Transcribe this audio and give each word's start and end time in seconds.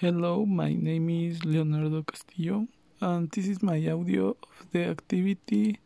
Hello, 0.00 0.44
my 0.44 0.74
name 0.74 1.08
is 1.08 1.42
Leonardo 1.42 2.02
Castillo, 2.02 2.68
and 3.00 3.30
this 3.30 3.46
is 3.48 3.62
my 3.62 3.78
audio 3.88 4.36
of 4.42 4.66
the 4.70 4.84
activity 4.84 5.80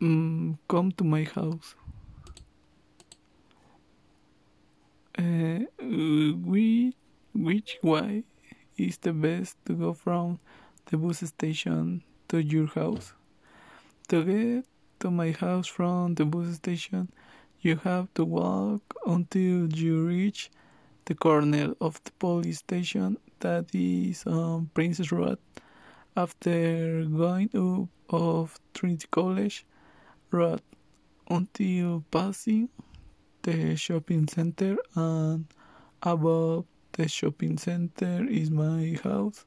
um, 0.00 0.58
Come 0.66 0.90
to 0.90 1.04
my 1.04 1.22
house. 1.22 1.76
Uh, 5.16 5.60
which 7.32 7.78
way 7.80 8.24
is 8.76 8.98
the 8.98 9.12
best 9.12 9.54
to 9.66 9.74
go 9.74 9.94
from 9.94 10.40
the 10.86 10.96
bus 10.96 11.20
station 11.20 12.02
to 12.26 12.42
your 12.42 12.66
house? 12.66 13.12
To 14.08 14.24
get 14.24 14.64
to 14.98 15.12
my 15.12 15.30
house 15.30 15.68
from 15.68 16.16
the 16.16 16.24
bus 16.24 16.56
station, 16.56 17.12
you 17.60 17.76
have 17.84 18.12
to 18.14 18.24
walk 18.24 18.82
until 19.06 19.72
you 19.72 20.04
reach 20.04 20.50
the 21.04 21.14
corner 21.14 21.74
of 21.80 22.02
the 22.04 22.12
police 22.12 22.58
station 22.58 23.16
that 23.40 23.74
is 23.74 24.24
on 24.26 24.70
Princess 24.74 25.10
Road. 25.12 25.38
After 26.16 27.04
going 27.04 27.50
up 27.54 27.88
of 28.14 28.58
Trinity 28.74 29.08
College 29.10 29.64
Road 30.30 30.60
until 31.28 32.04
passing 32.10 32.68
the 33.42 33.74
shopping 33.76 34.28
center 34.28 34.76
and 34.94 35.46
above 36.02 36.66
the 36.92 37.08
shopping 37.08 37.56
center 37.56 38.26
is 38.28 38.50
my 38.50 38.98
house 39.02 39.44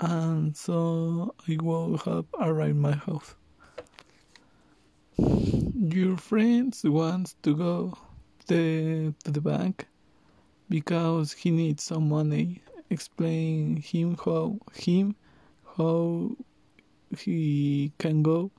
and 0.00 0.56
so 0.56 1.34
I 1.46 1.58
will 1.60 1.98
have 1.98 2.24
arrived 2.40 2.76
my 2.76 2.92
house. 2.92 3.34
Your 5.18 6.16
friends 6.16 6.82
wants 6.84 7.36
to 7.42 7.54
go 7.54 7.98
the, 8.46 9.14
to 9.24 9.30
the 9.30 9.40
bank 9.40 9.86
because 10.70 11.32
he 11.32 11.50
needs 11.50 11.82
some 11.82 12.08
money. 12.08 12.62
Explain 12.88 13.76
him 13.76 14.16
how 14.24 14.58
him 14.74 15.14
how 15.76 16.30
he 17.18 17.92
can 17.98 18.22
go 18.22 18.50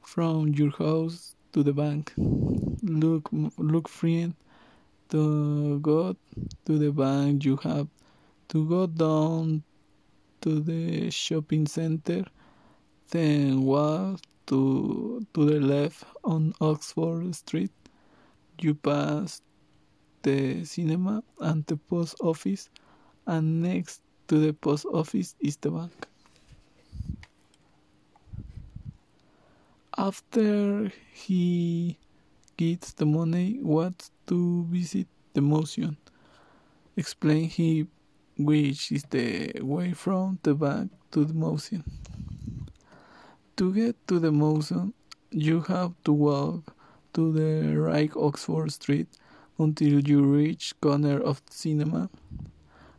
from 0.00 0.48
your 0.54 0.70
house 0.70 1.36
to 1.52 1.62
the 1.62 1.74
bank. 1.74 2.12
Look 2.16 3.28
look 3.58 3.88
friend 3.88 4.34
to 5.12 5.78
go 5.80 6.16
to 6.64 6.78
the 6.78 6.90
bank 6.90 7.44
you 7.44 7.56
have 7.58 7.86
to 8.48 8.66
go 8.66 8.86
down 8.86 9.62
to 10.40 10.60
the 10.60 11.10
shopping 11.10 11.66
center 11.66 12.24
then 13.10 13.60
walk 13.60 14.20
to 14.46 15.20
to 15.34 15.44
the 15.44 15.60
left 15.60 16.04
on 16.24 16.54
Oxford 16.62 17.34
Street 17.34 17.70
you 18.58 18.74
pass 18.74 19.42
the 20.22 20.64
cinema 20.64 21.22
and 21.40 21.64
the 21.66 21.76
post 21.76 22.16
office, 22.20 22.68
and 23.26 23.62
next 23.62 24.02
to 24.28 24.38
the 24.38 24.52
post 24.52 24.86
office 24.92 25.34
is 25.40 25.56
the 25.56 25.70
bank. 25.70 26.06
After 29.96 30.90
he 31.12 31.98
gets 32.56 32.92
the 32.92 33.06
money, 33.06 33.58
what 33.62 34.10
to 34.26 34.64
visit 34.70 35.06
the 35.34 35.40
museum. 35.40 35.96
Explain 36.96 37.48
him 37.48 37.88
which 38.38 38.92
is 38.92 39.04
the 39.10 39.52
way 39.60 39.92
from 39.92 40.38
the 40.42 40.54
bank 40.54 40.90
to 41.10 41.24
the 41.24 41.34
museum. 41.34 41.84
To 43.56 43.72
get 43.72 43.96
to 44.08 44.18
the 44.18 44.32
museum, 44.32 44.94
you 45.30 45.60
have 45.62 45.92
to 46.04 46.12
walk 46.12 46.74
to 47.14 47.32
the 47.32 47.76
right 47.78 48.10
Oxford 48.16 48.72
Street 48.72 49.08
until 49.62 50.00
you 50.00 50.22
reach 50.22 50.74
corner 50.80 51.20
of 51.20 51.42
the 51.46 51.52
cinema. 51.52 52.10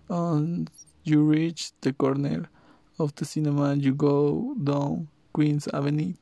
And 0.09 0.69
you 1.03 1.23
reach 1.23 1.71
the 1.81 1.93
corner 1.93 2.49
of 2.99 3.15
the 3.15 3.25
cinema 3.25 3.73
you 3.73 3.93
go 3.93 4.55
down 4.63 5.07
Queens 5.33 5.67
Avenue 5.73 6.13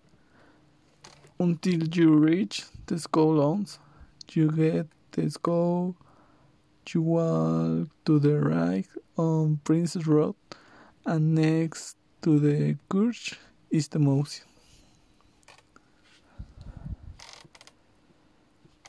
until 1.40 1.84
you 1.88 2.16
reach 2.16 2.64
the 2.86 2.98
school 2.98 3.36
lawns. 3.36 3.80
You 4.32 4.50
get 4.52 4.88
the 5.12 5.30
school. 5.30 5.96
You 6.94 7.02
walk 7.02 7.90
to 8.06 8.20
the 8.20 8.40
right 8.40 8.88
on 9.18 9.60
Princess 9.64 10.08
Road, 10.08 10.36
and 11.06 11.36
next 11.36 11.96
to 12.24 12.40
the 12.40 12.78
church 12.92 13.36
is 13.70 13.88
the 13.88 14.00
museum. 14.00 14.51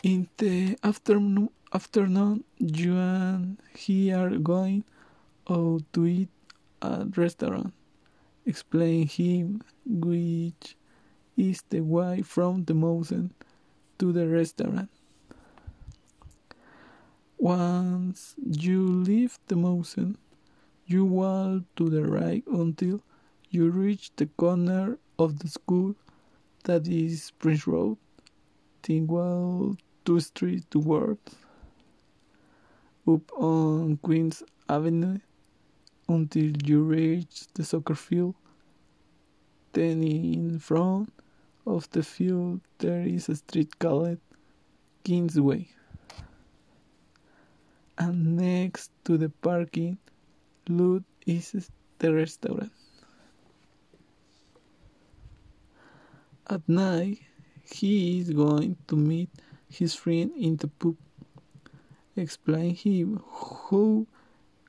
In 0.02 0.28
the 0.36 0.76
afternoon, 0.82 1.50
afternoon, 1.72 2.42
you 2.58 2.96
and 2.96 3.56
he 3.72 4.10
are 4.10 4.30
going 4.30 4.82
out 5.48 5.84
to 5.92 6.06
eat 6.06 6.28
at 6.82 7.16
restaurant. 7.16 7.72
Explain 8.44 9.06
him 9.06 9.62
which 9.86 10.74
is 11.36 11.62
the 11.68 11.82
way 11.82 12.20
from 12.22 12.64
the 12.64 12.74
mountain 12.74 13.32
to 14.00 14.10
the 14.10 14.26
restaurant. 14.26 14.90
Once 17.38 18.34
you 18.44 18.82
leave 18.84 19.38
the 19.46 19.54
mountain, 19.54 20.19
you 20.84 21.04
walk 21.04 21.62
to 21.76 21.88
the 21.88 22.02
right 22.02 22.42
until 22.48 23.00
you 23.50 23.70
reach 23.70 24.10
the 24.16 24.26
corner 24.26 24.98
of 25.16 25.38
the 25.38 25.48
school 25.48 25.94
that 26.64 26.88
is 26.88 27.30
Prince 27.38 27.69
Road. 27.69 27.98
Think 28.82 29.08
well 29.08 29.76
two 30.04 30.20
streets 30.20 30.66
towards 30.70 31.36
up 33.06 33.32
on 33.32 33.96
Queens 33.96 34.42
Avenue 34.68 35.18
until 36.08 36.52
you 36.64 36.82
reach 36.82 37.46
the 37.54 37.64
soccer 37.64 37.94
field. 37.94 38.34
Then 39.72 40.02
in 40.02 40.58
front 40.58 41.12
of 41.66 41.90
the 41.90 42.02
field 42.02 42.60
there 42.78 43.02
is 43.02 43.28
a 43.28 43.36
street 43.36 43.78
called 43.78 44.18
Kingsway. 45.04 45.68
And 47.98 48.36
next 48.36 48.90
to 49.04 49.19
the 49.19 49.28
parking 49.28 49.98
lot 50.69 51.02
is 51.26 51.70
the 51.98 52.12
restaurant. 52.12 52.72
At 56.48 56.69
night 56.69 57.19
he 57.64 58.20
is 58.20 58.30
going 58.30 58.76
to 58.88 58.96
meet 58.96 59.30
his 59.72 59.94
friend 59.94 60.31
in 60.37 60.56
the 60.56 60.69
pub. 60.69 60.97
Explain 62.16 62.75
him 62.75 63.22
how 63.50 64.06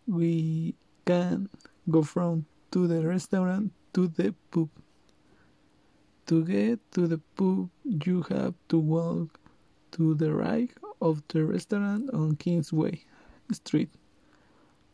we 0.08 0.76
can 1.06 1.50
go 1.90 2.02
from 2.04 2.46
to 2.72 2.88
the 2.88 3.06
restaurant 3.06 3.72
to 3.94 4.08
the 4.08 4.34
pub. 4.52 4.70
To 6.28 6.46
get 6.46 6.80
to 6.94 7.08
the 7.08 7.20
pub, 7.36 7.70
you 7.84 8.24
have 8.30 8.56
to 8.70 8.80
walk 8.80 9.40
to 9.92 10.16
the 10.16 10.34
right 10.34 10.72
of 11.02 11.22
the 11.28 11.44
restaurant 11.44 12.10
on 12.14 12.38
Kingsway 12.38 13.04
Street. 13.52 13.90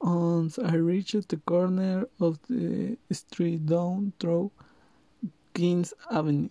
Once 0.02 0.58
I 0.58 0.76
reached 0.76 1.30
the 1.30 1.38
corner 1.38 2.06
of 2.20 2.40
the 2.50 2.98
street 3.12 3.66
down 3.68 4.14
through 4.20 4.52
Kings 5.54 5.94
Avenue 6.12 6.50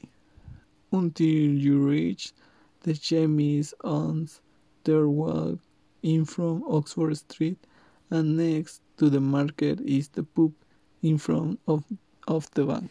until 0.93 1.27
you 1.27 1.79
reach 1.79 2.33
the 2.89 2.95
chemise 2.95 3.75
on 3.85 4.27
their 4.85 5.07
walk 5.09 5.59
in 6.03 6.25
from 6.25 6.65
Oxford 6.67 7.19
Street, 7.19 7.59
and 8.09 8.37
next 8.39 8.81
to 8.97 9.11
the 9.11 9.21
market 9.21 9.79
is 9.83 10.09
the 10.09 10.23
pub 10.23 10.53
in 11.03 11.19
front 11.19 11.61
of, 11.69 11.85
of 12.27 12.51
the 12.53 12.65
bank. 12.65 12.91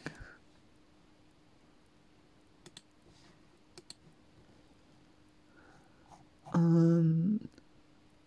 And, 6.53 7.49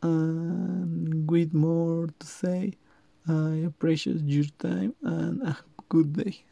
and 0.02 1.30
with 1.30 1.54
more 1.54 2.08
to 2.18 2.26
say, 2.26 2.72
I 3.28 3.62
appreciate 3.64 4.22
your 4.22 4.46
time 4.58 4.94
and 5.02 5.42
a 5.42 5.56
good 5.88 6.14
day. 6.14 6.42